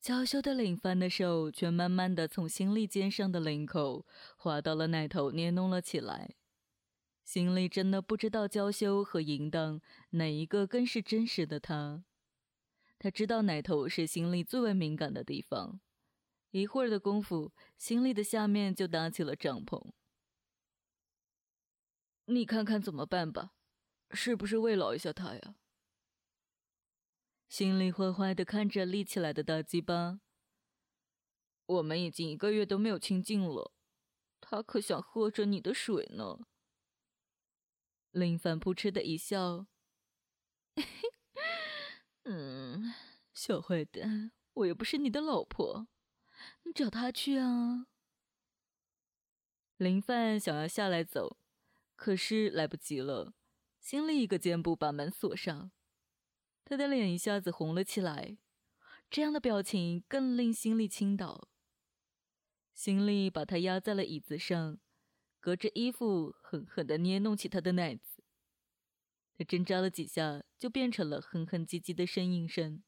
[0.00, 4.06] 娇羞的领帆的手却慢慢的从心力肩上的领口
[4.38, 6.36] 滑到了奶头，捏弄了起来。
[7.22, 12.02] 心里真的不知道娇羞和淫荡哪一个更是真实的他。
[12.98, 15.80] 他知道奶头是心里最为敏感的地方。
[16.50, 19.90] 一会儿的功夫，心里的下面就搭起了帐篷。
[22.24, 23.52] 你看看怎么办吧，
[24.12, 25.54] 是不是慰劳一下他呀？
[27.50, 30.20] 心里坏坏的看着立起来的大鸡巴。
[31.66, 33.72] 我们已经一个月都没有亲近了，
[34.40, 36.38] 他可想喝着你的水呢。
[38.12, 39.66] 林凡扑哧的一笑，
[42.22, 42.94] 嗯，
[43.34, 45.88] 小坏蛋，我又不是你的老婆，
[46.62, 47.88] 你找他去啊。
[49.76, 51.36] 林凡想要下来走，
[51.96, 53.34] 可是来不及了，
[53.80, 55.72] 心里一个箭步把门锁上。
[56.70, 58.38] 他的脸一下子红了起来，
[59.10, 61.48] 这样的表情更令心里倾倒。
[62.72, 64.78] 心里把他压在了椅子上，
[65.40, 68.22] 隔着衣服狠狠地捏弄起他的奶子。
[69.36, 72.84] 他挣扎了几下，就变成了哼哼唧唧的呻吟声。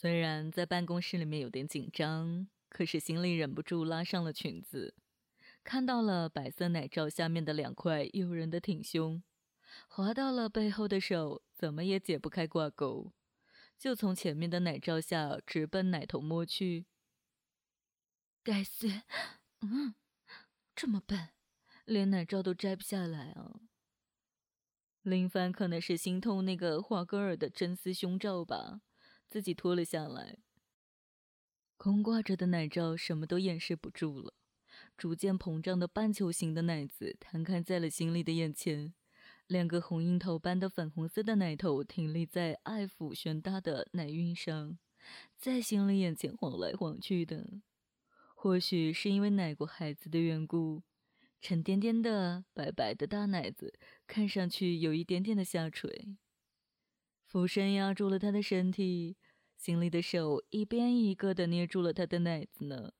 [0.00, 4.94] 虽然在办公室里面有点紧张，可是心里忍不住拉上了裙子，
[5.62, 9.22] 看到了白色奶罩下面的两块诱人的挺胸，
[9.88, 13.12] 滑到了背后的手怎么也解不开挂钩，
[13.78, 16.86] 就从前面的奶罩下直奔奶头摸去。
[18.42, 19.02] 该死，
[19.60, 19.94] 嗯，
[20.74, 21.28] 这么笨，
[21.84, 23.60] 连奶罩都摘不下来啊！
[25.02, 28.80] 林凡可能是心痛那个华格尔的真丝胸罩吧。
[29.30, 30.38] 自己脱了下来，
[31.76, 34.34] 空挂着的奶罩什么都掩饰不住了，
[34.98, 38.92] 逐渐膨胀的半球形的奶子摊开在了心里的眼前，
[39.46, 44.76] 两个红樱桃般的粉红色的奶头挺立在爱抚悬大的奶晕上，
[45.38, 47.46] 在心里眼前晃来晃去的。
[48.34, 50.82] 或许是因为奶过孩子的缘故，
[51.40, 56.16] 沉甸甸的白白的大奶子看上去有一点点的下垂。
[57.30, 59.16] 俯身压住了他的身体，
[59.56, 62.90] 心里的手一边一个的捏住了他的奶子呢，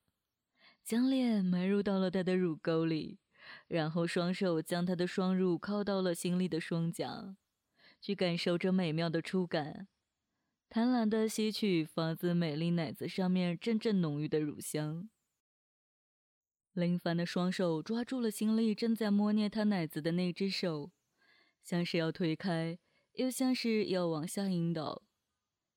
[0.85, 3.19] 将脸埋入到了他的乳沟里，
[3.67, 7.37] 然后双手将他的双乳靠到了心里的双颊，
[8.01, 9.89] 去感受这美妙的触感，
[10.69, 15.11] 贪婪的吸取发自美丽奶子上面阵阵浓郁的乳香。
[16.73, 20.93] 林凡的双手抓住了心里正在摸捏他奶子的那只手，
[21.65, 22.79] 像是要推开。
[23.21, 25.03] 又像是要往下引导，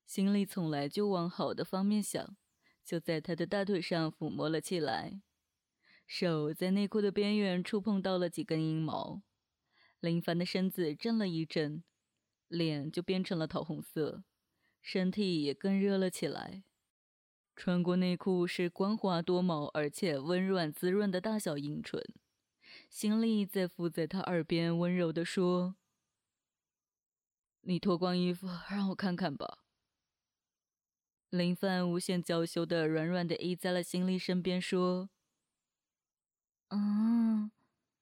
[0.06, 2.34] 心里从来就往好的方面想，
[2.82, 5.20] 就在他的大腿上抚摸了起来，
[6.06, 9.20] 手在内裤的边缘触碰到了几根阴毛，
[10.00, 11.84] 林凡的身子震了一震，
[12.48, 14.24] 脸就变成了桃红色，
[14.80, 16.64] 身体也更热了起来。
[17.54, 22.02] 穿过内裤是光滑多毛而且温软滋润的大小阴唇，
[22.88, 25.76] 心里在附在他耳边温柔地说。
[27.66, 29.58] 你脱光衣服，让我看看吧。
[31.30, 35.08] 林凡无限娇羞的、软软的依在了心里身边，说
[36.68, 37.50] ：“啊，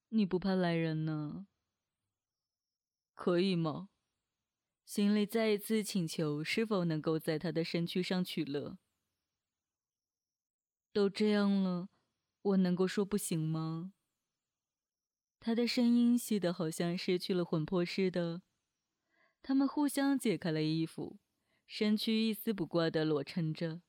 [0.08, 1.46] 你不怕来人呢？
[3.14, 3.88] 可以吗？”
[4.84, 8.76] 心里再一次请求是否能够在他的身躯上取乐。
[10.92, 11.88] 都这样了，
[12.42, 13.94] 我能够说不行吗？
[15.38, 18.42] 他的声音细得好像失去了魂魄似的。
[19.42, 21.18] 他们互相解开了衣服，
[21.66, 23.82] 身躯一丝不挂的裸撑着，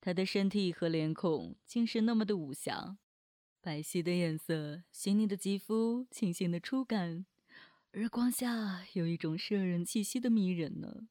[0.00, 2.96] 他的身体和脸孔竟是那么的无瑕，
[3.60, 7.26] 白皙的颜色，细腻的肌肤，清新的触感，
[7.90, 11.08] 日光下有一种摄人气息的迷人呢。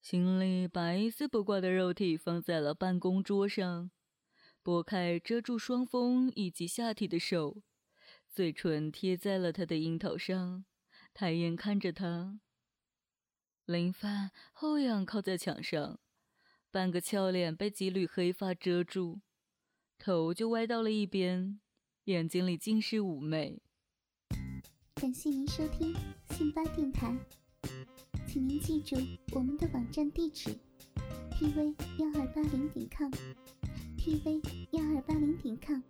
[0.00, 3.90] 心里把一丝不挂的肉体放在了办公桌上，
[4.62, 7.62] 拨开遮住双峰以及下体的手，
[8.28, 10.64] 嘴唇贴在了他的樱桃上。
[11.18, 12.38] 抬眼看着他，
[13.66, 15.98] 林帆后仰靠在墙上，
[16.70, 19.18] 半个俏脸被几缕黑发遮住，
[19.98, 21.58] 头就歪到了一边，
[22.04, 23.60] 眼睛里尽是妩媚。
[24.94, 25.92] 感谢您收听
[26.30, 27.12] 辛巴电台，
[28.24, 28.94] 请您记住
[29.32, 30.56] 我们的网站地址
[31.32, 35.82] ：tv 幺二八零点 com，tv 幺二八零点 com，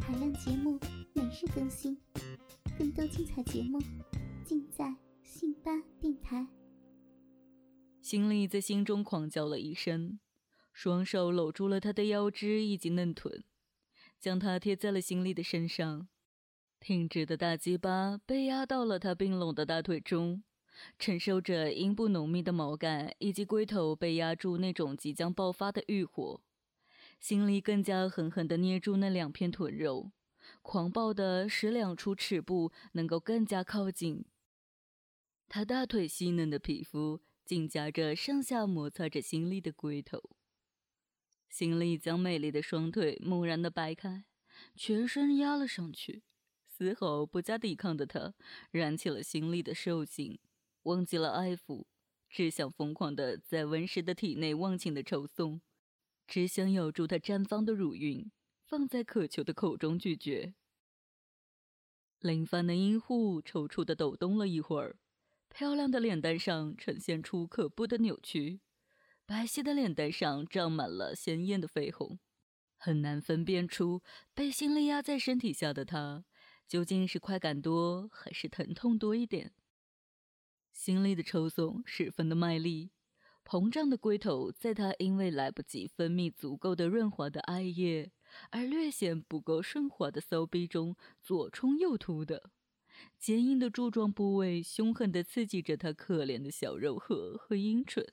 [0.00, 0.76] 海量节目
[1.12, 1.96] 每日更新，
[2.76, 3.80] 更多精彩节目。
[4.44, 6.46] 尽在信巴电台。
[8.02, 10.18] 心里在心中狂叫了一声，
[10.70, 13.42] 双手搂住了他的腰肢以及嫩臀，
[14.20, 16.08] 将他贴在了心里的身上。
[16.78, 20.44] 挺直的大鸡巴被压到了他冰冷的大腿中，
[20.98, 26.42] 承受着阴部浓密的毛感以及龟头被压住那种即将爆发的欲火。
[27.18, 30.10] 心里更加狠狠地捏住那两片臀肉，
[30.60, 34.26] 狂暴的使两处齿部能够更加靠近。
[35.48, 40.20] 他大腿细嫩的皮肤紧夹着上下摩擦着心力的龟头，
[41.48, 44.24] 心力将美丽的双腿猛然的掰开，
[44.74, 46.24] 全身压了上去，
[46.66, 48.34] 丝毫不加抵抗的他
[48.70, 50.40] 燃起了心力的兽性，
[50.84, 51.84] 忘记了爱抚，
[52.28, 55.60] 只想疯狂的在温湿的体内忘情的抽送，
[56.26, 58.32] 只想咬住他绽放的乳晕，
[58.64, 60.54] 放在渴求的口中咀嚼。
[62.18, 64.96] 林凡的阴户抽搐的抖动了一会儿。
[65.54, 68.58] 漂亮的脸蛋上呈现出可怖的扭曲，
[69.24, 72.18] 白皙的脸蛋上长满了鲜艳的绯红，
[72.76, 74.02] 很难分辨出
[74.34, 76.24] 被心力压在身体下的他
[76.66, 79.52] 究竟是快感多还是疼痛多一点。
[80.72, 82.90] 心力的抽送十分的卖力，
[83.44, 88.10] 膨胀的龟头在他因为来不及分泌足够的润滑的艾叶
[88.50, 92.50] 而略显不够顺滑的骚逼中左冲右突的。
[93.18, 98.06] 坚硬的柱状部位凶狠地刺激着他可怜的小肉核和阴唇，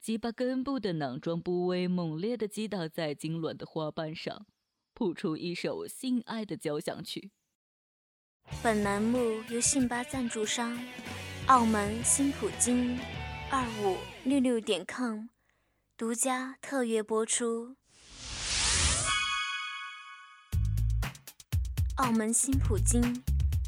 [0.00, 4.46] 鸡巴根部的囊状部位猛烈地击打在痉挛的花瓣上，
[4.92, 7.30] 谱出一首性爱的交响曲。
[8.62, 10.78] 本栏目由信巴赞助商
[11.46, 12.98] 澳门新普京
[13.50, 13.96] 二五
[14.28, 15.28] 六六点 com
[15.96, 17.76] 独家特约播出。
[21.96, 23.22] 澳门新普京。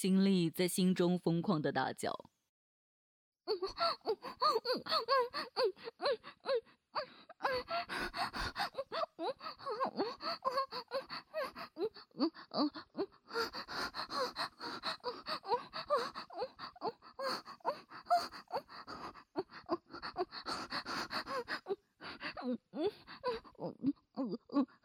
[0.00, 2.30] 心里在心中疯狂的大叫。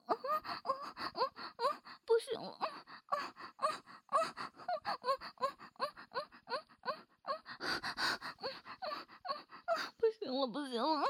[2.07, 2.59] 不行了，
[9.99, 11.05] 不行了，不行了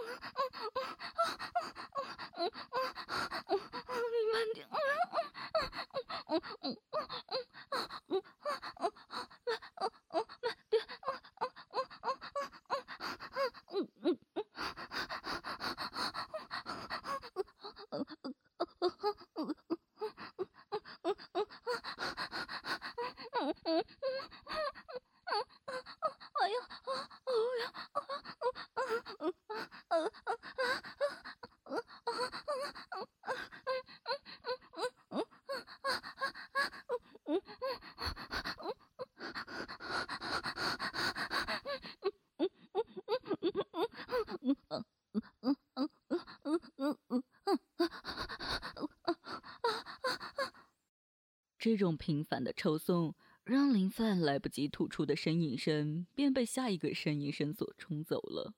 [51.69, 58.55] 这种频繁的抽送，让林范来不及吐出的呻吟声，便被下一个呻吟声所冲走了。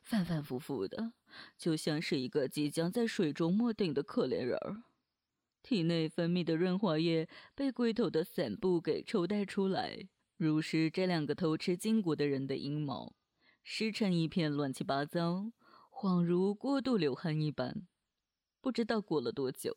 [0.00, 1.12] 反反复复的，
[1.58, 4.84] 就像是一个即将在水中没顶的可怜人儿。
[5.62, 10.08] 体内分泌的润滑液被龟头的散布给抽带出来，
[10.38, 13.12] 如是这两个偷吃禁果的人的阴毛，
[13.62, 15.52] 湿成一片乱七八糟，
[15.90, 17.86] 恍如过度流汗一般。
[18.62, 19.76] 不知道过了多久。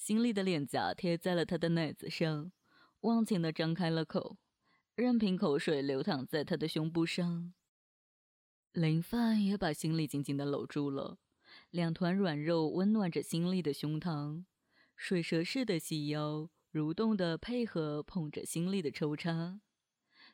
[0.00, 2.50] 心里的脸颊贴在了他的奶子上，
[3.00, 4.38] 忘情的张开了口，
[4.94, 7.52] 任凭口水流淌在他的胸部上。
[8.72, 11.18] 林范也把心里紧紧的搂住了，
[11.68, 14.46] 两团软肉温暖着心里的胸膛，
[14.96, 19.60] 水蛇似的细腰蠕动的配合捧着心里的抽插，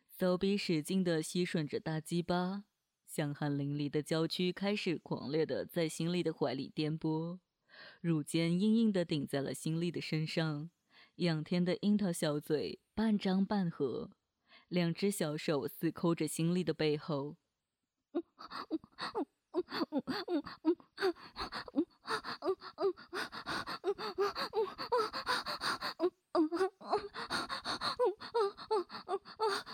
[0.07, 2.63] 骚逼使劲的吸吮着大鸡巴，
[3.05, 7.41] 香汗淋漓的娇躯开始狂烈的在心里的怀里颠簸。
[8.07, 10.71] 乳尖硬硬的顶在了心里的身上，
[11.17, 14.13] 仰天的樱桃小嘴半张半合，
[14.69, 17.37] 两只小手死抠着心里的背后。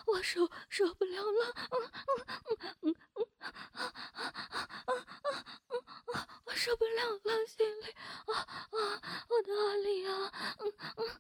[0.06, 1.54] 我受受不了了。
[6.62, 6.92] 受不了
[7.24, 7.86] 了，心里
[8.26, 11.11] 啊啊，我的阿里啊，嗯嗯嗯。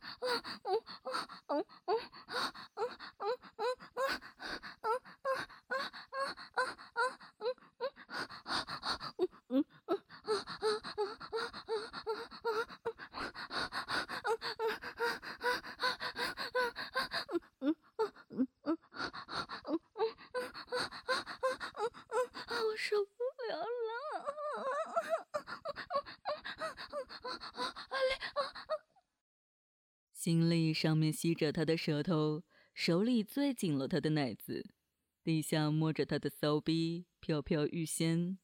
[30.32, 34.64] 心里上面吸着他的舌头，手里攥紧了他的奶子，
[35.22, 38.38] 地下摸着他的骚逼，飘飘欲仙，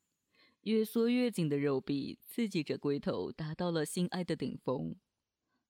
[0.65, 4.97] 越缩越紧的肉壁刺激着龟头，达到了性爱的顶峰，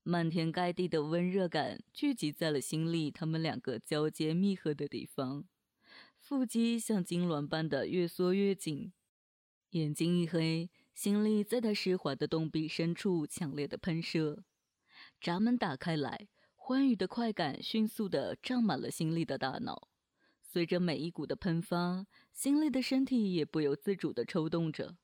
[0.03, 5.45] 漫天盖地的温热感聚集在了心里，他们两个交接密合的地方，
[6.19, 8.93] 腹肌像痉挛般的越缩越紧，
[9.71, 14.43] 眼睛一黑，心里在他湿滑的洞壁深处强烈的喷射。
[15.21, 19.89] 闸门打开来，欢愉的快感迅速地胀满了心力的大脑。
[20.43, 24.97] 随着每一股的喷发，心力的身体也不由自主地抽动着，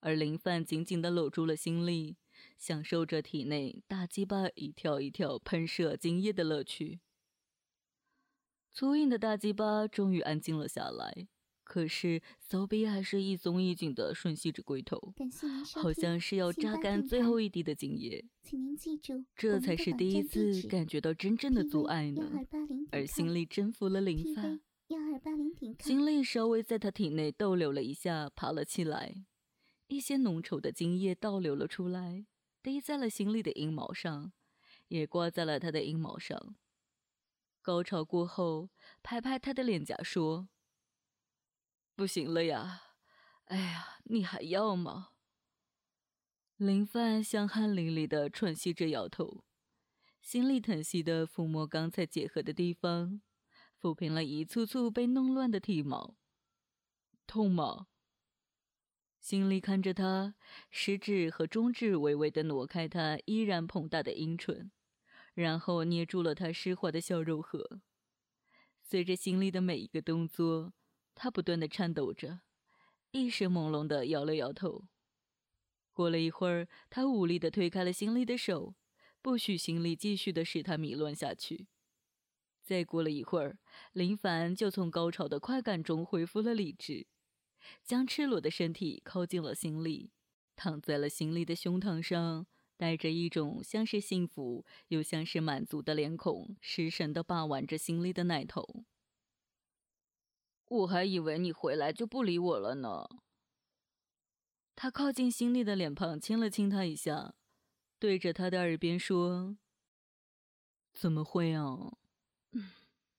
[0.00, 2.16] 而林范紧紧地搂住了心力，
[2.56, 7.00] 享受着体内大鸡巴一跳一跳喷射精液的乐趣。
[8.70, 11.26] 粗硬的大鸡巴终于安静了下来。
[11.68, 15.12] 可是骚逼还是一松一紧的吮吸着龟头，
[15.74, 18.24] 好像是要榨干最后一滴的精液。
[18.42, 22.22] 请您记住，这才是第一次感觉到真正的阻碍呢。
[22.90, 24.58] 而心力征服了林发，
[25.78, 29.26] 心力稍微在他体内逗留了一下，爬了起来，
[29.88, 32.24] 一些浓稠的精液倒流了出来，
[32.62, 34.32] 滴在了心里的阴毛上，
[34.88, 36.56] 也挂在了他的阴毛上。
[37.60, 38.70] 高潮过后，
[39.02, 40.48] 拍拍他的脸颊说。
[41.98, 42.82] 不行了呀！
[43.46, 45.08] 哎呀，你还要吗？
[46.56, 49.42] 林范香汗淋漓的喘息着，摇头，
[50.22, 53.20] 心里疼惜的抚摸刚才结合的地方，
[53.80, 56.16] 抚平了一簇簇被弄乱的体毛。
[57.26, 57.88] 痛吗？
[59.18, 60.36] 心里看着他，
[60.70, 64.70] 食指和中指微微的挪开他依然膨大的阴唇，
[65.34, 67.80] 然后捏住了他湿滑的小肉核。
[68.80, 70.72] 随着心里的每一个动作。
[71.20, 72.42] 他不断的颤抖着，
[73.10, 74.84] 意识朦胧的摇了摇头。
[75.92, 78.76] 过了一会儿，他无力的推开了心里的手，
[79.20, 81.66] 不许心里继续的使他迷乱下去。
[82.62, 83.58] 再过了一会儿，
[83.92, 87.08] 林凡就从高潮的快感中恢复了理智，
[87.82, 90.12] 将赤裸的身体靠近了心里，
[90.54, 92.46] 躺在了心里的胸膛上，
[92.76, 98.84] 带着一种像是幸福又像是满足的脸孔，失神的把玩着心里的奶头。
[100.68, 103.08] 我还以为你回来就不理我了呢。
[104.76, 107.34] 他靠近心里的脸庞，亲了亲他一下，
[107.98, 109.56] 对着他的耳边说
[110.92, 111.98] ：“怎么会啊？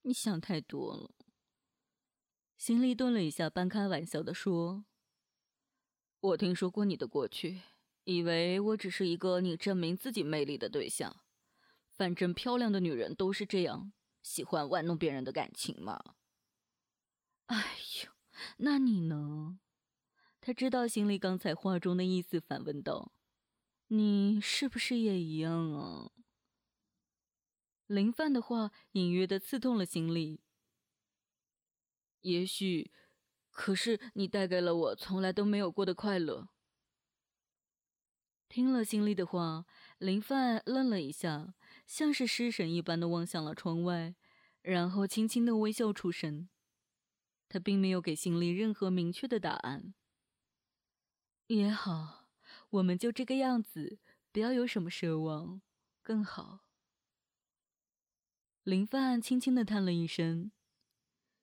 [0.03, 1.11] 你想太多了。”
[2.57, 4.85] 心里顿了一下，半开玩笑的说
[6.21, 7.61] ：“我听说过你的过去，
[8.03, 11.21] 以为我只是一个你证明自己魅力的对象。
[11.91, 13.91] 反正漂亮的女人都是这样，
[14.21, 16.15] 喜欢玩弄别人的感情嘛。
[17.49, 18.11] 哎呦，
[18.57, 19.59] 那你呢？
[20.41, 23.11] 他知道心里刚才话中的意思，反问道
[23.87, 26.11] ：“你是不是也一样啊？”
[27.87, 30.41] 林范的话隐约的刺痛了心里。
[32.21, 32.91] 也许。
[33.51, 36.47] 可是你带给了我从来都没有过的快乐。
[38.47, 39.65] 听了心里的话，
[39.97, 41.53] 林范愣了一下，
[41.85, 44.15] 像是失神一般的望向了窗外，
[44.61, 46.47] 然后轻轻的微笑出声。
[47.49, 49.93] 他并没有给心里任何明确的答案。
[51.47, 52.29] 也好，
[52.69, 53.99] 我们就这个样子，
[54.31, 55.61] 不要有什么奢望，
[56.01, 56.61] 更好。
[58.63, 60.51] 林范轻轻的叹了一声。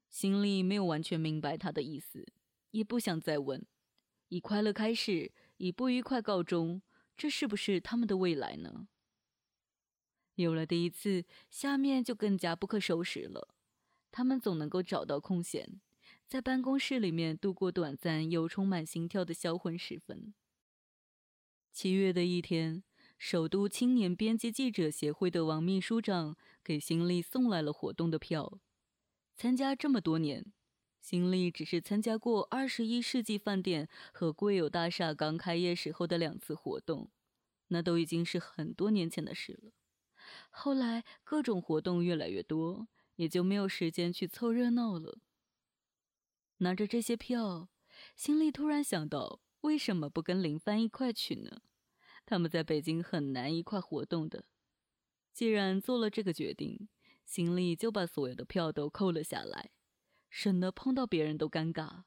[0.08, 2.25] 心里没有完全明白他的意思，
[2.70, 3.66] 也不想再问。
[4.28, 6.80] 以快乐开始，以不愉快告终，
[7.16, 8.88] 这是不是他们的未来呢？
[10.36, 13.54] 有了第一次，下面就更加不可收拾了。
[14.12, 15.80] 他们总能够找到空闲，
[16.28, 20.35] 在办公室里面度过短暂又充满心跳的销魂时分。
[21.73, 22.83] 七月的一天，
[23.16, 28.59] 首都青年编辑记者协会的王秘书长给新丽送来了活动的票。
[29.37, 30.52] 参加这么多年，
[31.00, 37.09] 新力只是参加过二十一世纪饭店和贵友大厦刚开业时候的两次活动，
[37.68, 39.71] 那都已经是很多年前的事了。
[40.50, 45.18] 后来各种活动越来越多，也就没有时间去凑热闹了。
[46.58, 47.68] 拿着这些票，
[48.14, 51.62] 心里突然想到，为什么不跟林帆一块去呢？
[52.25, 54.46] 他们在北京很难一块活动的。
[55.32, 56.88] 既然做了这个决定。
[57.26, 59.72] 心里就把所有的票都扣了下来，
[60.30, 62.04] 省得碰到别人都尴尬。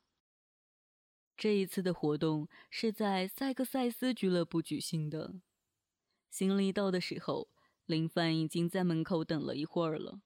[1.36, 5.36] 这一次的活动是在塞克塞斯俱乐部举行的。
[6.30, 7.50] 行李到的时候，
[7.86, 10.22] 林帆已经在门口等了一会儿了。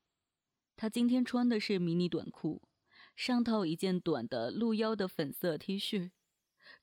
[0.75, 2.61] 他今天穿的是迷你短裤，
[3.15, 6.11] 上套一件短的露腰的粉色 T 恤，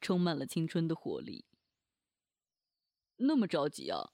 [0.00, 1.46] 充满了青春的活力。
[3.16, 4.12] 那么着急啊？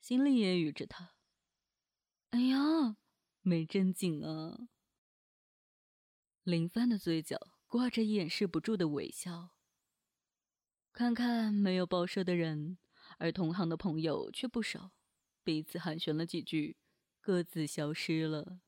[0.00, 1.14] 心里也语着他。
[2.30, 2.96] 哎呀！
[3.40, 4.68] 没正经啊！
[6.44, 9.50] 林帆的嘴角挂着掩饰不住的微笑。
[10.92, 12.78] 看看没有报社的人，
[13.18, 14.92] 而同行的朋友却不少，
[15.42, 16.76] 彼此寒暄了几句，
[17.20, 18.60] 各自消失了。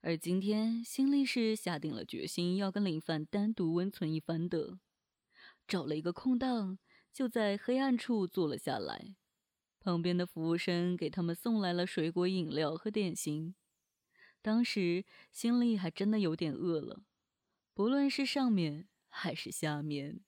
[0.00, 4.78] 而今天，新力士下定了决心要跟林凡单独温存一番的，
[5.66, 6.78] 找了一个空档，
[7.12, 9.16] 就在黑暗处坐了下来。
[9.80, 13.54] 旁边的服务生给他们送来了水果、饮料和点心。
[14.40, 17.02] 当时心里还真的有点饿了，
[17.74, 20.20] 不论是上面还是下面。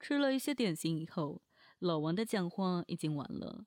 [0.00, 1.42] 吃了一些点心以后，
[1.78, 3.66] 老王的讲话已经完了，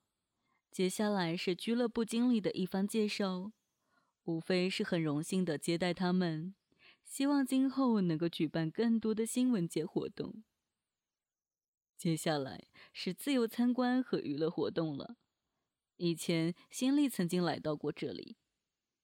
[0.69, 3.53] 接下来是俱乐部经理的一番介绍，
[4.31, 6.55] 无非是很荣幸的接待他们，
[7.03, 10.43] 希望今后能够举办更多的新闻节活动。
[11.97, 12.63] 接下来
[12.93, 15.17] 是自由参观和娱乐活动了。
[15.97, 18.37] 以前新力曾经来到过这里，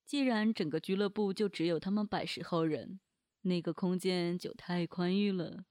[0.04, 2.98] 既然整个俱乐部就只有他们百十号人，
[3.42, 5.66] 那个空间就太宽裕了。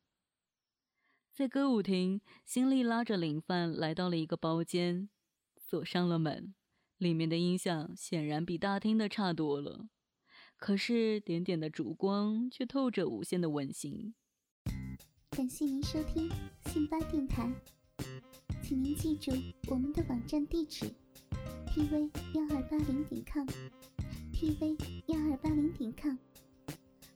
[1.34, 5.10] 在歌舞厅，新力拉着林范来到了一个包间，
[5.58, 6.54] 锁上了门。
[6.98, 9.88] 里面的音响显然比大厅的差多了，
[10.58, 14.16] 可是点点的烛光却透着无限的温馨。
[15.30, 16.28] 感谢您收听
[16.66, 17.54] 信巴电台，
[18.64, 19.32] 请您记住
[19.70, 20.92] 我们的网站地址
[21.68, 26.18] ：tv 幺二八零点 com，tv 幺二八零点 com，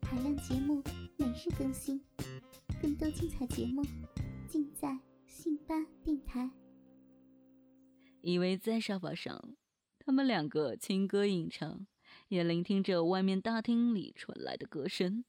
[0.03, 0.83] 海量节目
[1.17, 1.99] 每日更新，
[2.79, 3.83] 更多精彩节目
[4.47, 6.47] 尽在信巴电台。
[8.21, 9.55] 以为在沙发上，
[10.11, 11.87] 他们两个轻歌吟唱，
[12.27, 15.23] 也聆听着外面大厅里传来的歌声。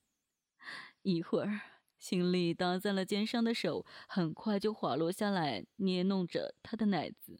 [1.02, 1.60] 一会儿。
[2.00, 7.36] 心里搭在了肩上的手很快就滑落下来，捏弄着他的奶子；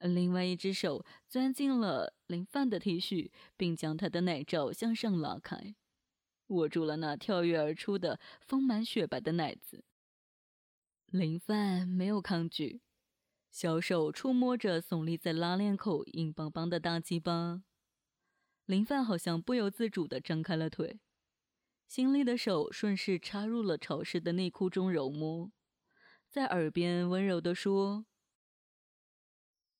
[0.00, 5.76] 另外一只手钻进了林范的 T 恤，并将他的奶罩向上拉开，
[6.48, 9.84] 握住了那跳跃而出的丰满雪白的奶子。
[11.06, 12.80] 林范没有抗拒，
[13.52, 17.62] 小手触摸着耸立在拉链口硬邦邦的大鸡巴。
[18.64, 21.00] 林范好像不由自主地张开了腿。
[21.86, 25.52] 心丽的手顺势插入了潮湿的内裤中揉摸，
[26.30, 28.06] 在耳边温柔地说：“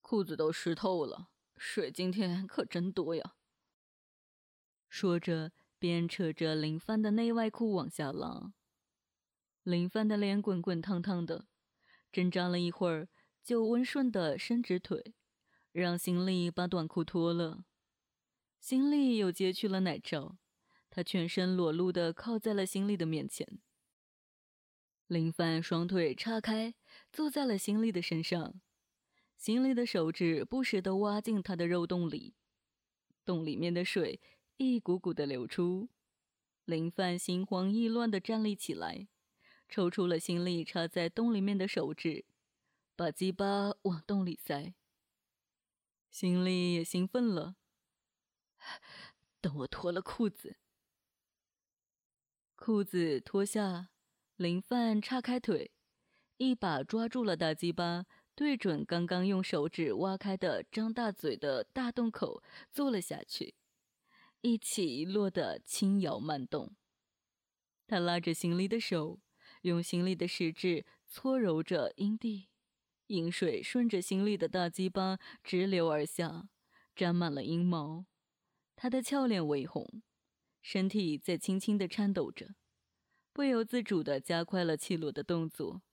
[0.02, 3.36] 裤子都湿透了，水今天可真多呀。”
[4.90, 8.52] 说着，边扯着林帆的内外裤往下拉。
[9.62, 11.46] 林帆的脸滚滚烫烫的，
[12.12, 13.08] 挣扎了一会儿，
[13.42, 15.14] 就温顺的伸直腿，
[15.72, 17.64] 让行李把短裤脱了。
[18.60, 20.38] 行李又揭去了奶罩，
[20.88, 23.60] 他全身裸露的靠在了行李的面前。
[25.06, 26.74] 林帆双腿叉开，
[27.12, 28.60] 坐在了行李的身上，
[29.36, 32.34] 行李的手指不时的挖进他的肉洞里，
[33.24, 34.20] 洞里面的水
[34.56, 35.88] 一股股的流出。
[36.64, 39.08] 林帆心慌意乱的站立起来。
[39.68, 42.26] 抽出了行李插在洞里面的手指，
[42.94, 44.74] 把鸡巴往洞里塞。
[46.10, 47.56] 行李也兴奋了。
[49.40, 50.56] 等我脱了裤子，
[52.54, 53.90] 裤子脱下，
[54.36, 55.72] 林范叉开腿，
[56.36, 63.54] 一把抓住了大鸡巴，对准刚刚用手指挖开的张大嘴的大洞口坐了下去，
[64.42, 66.76] 一起落的轻摇慢动。
[67.86, 69.20] 他拉着行李的手。
[69.62, 72.48] 用行李的食指搓揉着阴蒂，
[73.12, 76.48] 阴水顺着行里的大鸡巴直流而下，
[76.96, 78.06] 沾满了阴毛。
[78.74, 80.02] 他的俏脸微红，
[80.62, 82.54] 身体在轻轻的颤抖着，
[83.34, 85.82] 不由自主的加快了起落的动作。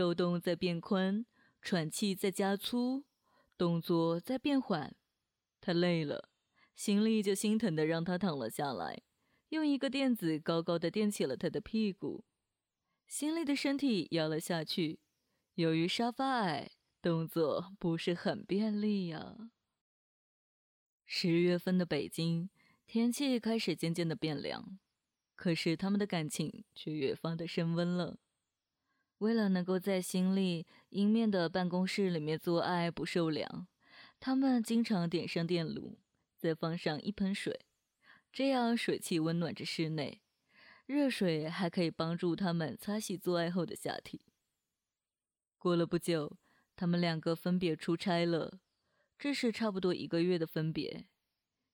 [0.00, 1.26] 肉洞在变宽，
[1.60, 3.04] 喘气在加粗，
[3.58, 4.96] 动作在变缓。
[5.60, 6.30] 他累了，
[6.74, 9.02] 行李就心疼的让他躺了下来，
[9.50, 12.24] 用一个垫子高高的垫起了他的屁股。
[13.06, 15.00] 行李的身体压了下去，
[15.56, 16.70] 由于沙发矮，
[17.02, 19.50] 动作不是很便利呀。
[21.04, 22.48] 十月份的北京，
[22.86, 24.78] 天气开始渐渐的变凉，
[25.36, 28.18] 可是他们的感情却越发的升温了。
[29.20, 33.66] 为了能够在新立阴面的办公室里面做爱不受凉，
[34.18, 35.98] 他们经常点上电炉，
[36.38, 37.60] 再放上一盆水，
[38.32, 40.22] 这样水汽温暖着室内，
[40.86, 44.22] 热水还可以帮助他们擦洗做爱后的下体。
[45.58, 46.38] 过了不久，
[46.74, 48.58] 他们两个分别出差了，
[49.18, 51.04] 这是差不多一个月的分别。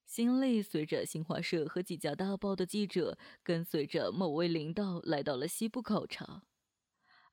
[0.05, 6.43] 新力随着新华社和几家大报的记者，跟随着某位领导来到了西部考察。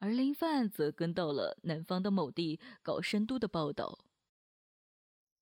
[0.05, 4.05] 而林范则跟到了南方的某地搞深度的报道。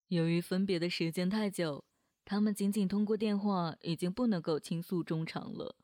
[0.07, 1.85] 由于分别的时间太久，
[2.25, 5.75] 他们仅仅通过电话已经不能够倾诉衷肠了。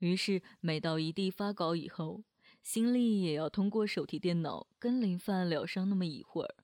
[0.00, 2.24] 于是每到一地发稿以后，
[2.62, 6.56] 心里也要通过手提电脑跟林范聊上那么一会儿。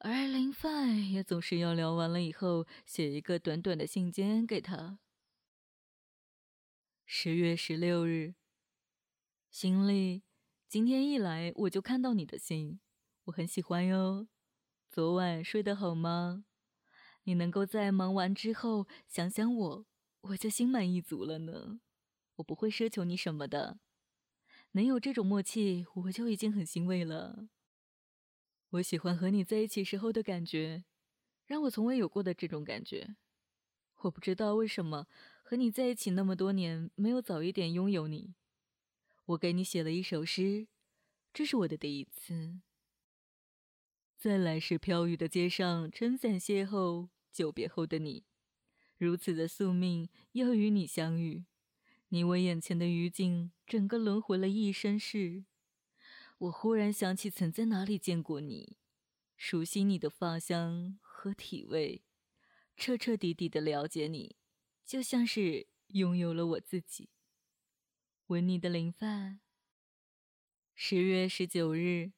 [0.00, 4.98] 而林范也总是要聊完了以后，写一个短短的信笺给他。
[7.06, 8.34] 十月十六日。
[9.50, 10.22] 心里，
[10.68, 12.80] 今天一来我就看到你的信，
[13.24, 14.28] 我很喜欢哟。
[14.90, 16.44] 昨晚睡得好吗？
[17.24, 19.86] 你能够在忙完之后想想我，
[20.20, 21.80] 我就心满意足了呢。
[22.36, 23.80] 我不会奢求你什么的，
[24.72, 27.48] 能有这种默契，我就已经很欣慰了。
[28.70, 30.84] 我喜欢和你在一起时候的感觉，
[31.46, 33.16] 让我从未有过的这种感觉。
[34.02, 35.08] 我不知道为什么
[35.42, 38.34] 和你在一起那么多年，没有早一点拥有你。
[39.28, 40.68] 我给你写了一首诗，
[41.34, 42.60] 这是我的第一次。
[44.16, 48.24] 在来时飘雨的街上，撑伞邂逅久别后的你，
[48.96, 51.44] 如此的宿命又与你相遇。
[52.08, 55.44] 你我眼前的余景，整个轮回了一生事。
[56.38, 58.78] 我忽然想起曾在哪里见过你，
[59.36, 62.02] 熟悉你的发香和体味，
[62.78, 64.36] 彻彻底底的了解你，
[64.86, 67.10] 就像是拥有了我自己。
[68.28, 69.40] 吻你的灵饭。
[70.74, 72.12] 十月十九日，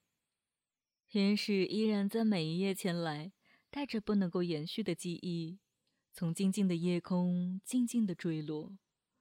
[1.06, 3.32] 天使依然在每一夜前来，
[3.70, 5.60] 带着不能够延续的记忆，
[6.12, 8.76] 从静静的夜空静静的坠落，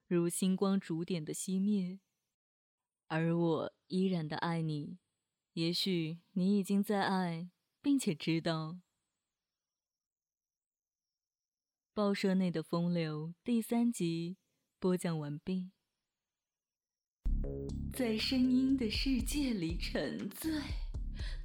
[0.08, 2.00] 如星光逐点的熄灭。
[3.06, 4.98] 而我依然的爱你，
[5.54, 7.52] 也许你已经在爱，
[7.84, 8.80] 并且知道。
[11.94, 14.38] 报社内的风流第三集
[14.80, 15.70] 播讲完毕。
[17.94, 20.52] 在声音的世界里沉醉，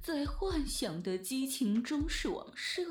[0.01, 2.81] 在幻想的激情中爽射，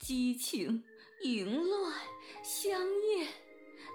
[0.00, 0.82] 激情、
[1.22, 1.94] 淫乱、
[2.42, 2.80] 香
[3.16, 3.28] 艳，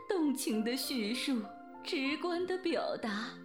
[0.08, 1.42] 动情的叙述，
[1.84, 3.38] 直观的表达。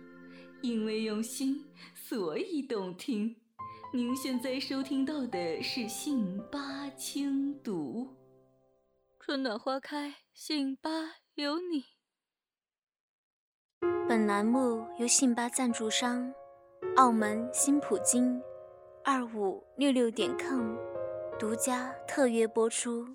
[0.62, 3.34] 因为用心，所以动听。
[3.92, 8.16] 您现在收听到的是信八轻读。
[9.18, 10.90] 春暖花开，信八
[11.34, 11.84] 有你。
[14.08, 16.32] 本栏目由信八赞助商
[16.96, 18.40] 澳门新普京
[19.04, 20.74] 二五六六点 com
[21.38, 23.06] 独家特约播出。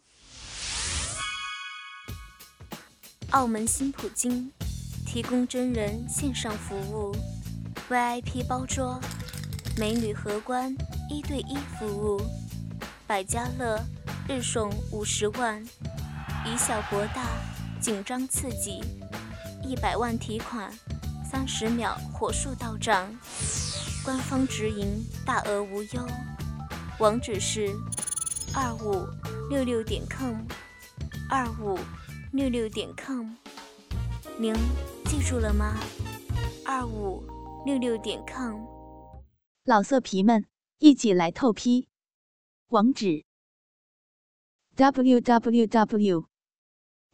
[3.31, 4.51] 澳门新普京
[5.05, 7.13] 提供真人线上服务。
[7.89, 8.99] VIP 包桌，
[9.77, 10.73] 美女荷官
[11.09, 12.21] 一对一服务，
[13.05, 13.79] 百家乐
[14.27, 15.63] 日送五十万，
[16.45, 17.27] 以小博大，
[17.79, 18.81] 紧张刺激，
[19.67, 20.71] 一百万提款，
[21.29, 23.13] 三十秒火速到账，
[24.05, 26.07] 官方直营，大额无忧，
[26.99, 27.75] 网址是
[28.55, 29.05] 二五
[29.49, 30.37] 六六点 com，
[31.29, 31.77] 二五
[32.31, 33.33] 六六点 com，
[34.37, 34.53] 您
[35.05, 35.77] 记住了吗？
[36.65, 37.23] 二五。
[37.65, 38.65] 六六点 com，
[39.65, 40.45] 老色皮们
[40.77, 41.89] 一起来透批，
[42.67, 43.25] 网址
[44.75, 46.29] ：w w w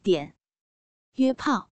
[0.03, 0.35] 点
[1.15, 1.71] 约炮